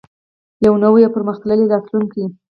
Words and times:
یو 0.65 0.73
نوی 0.83 1.01
او 1.05 1.13
پرمختللی 1.15 1.65
راتلونکی. 1.73 2.23